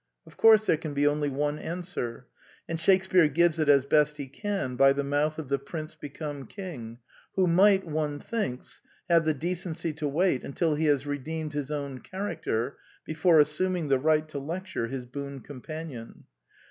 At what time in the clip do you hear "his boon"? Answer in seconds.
14.87-15.39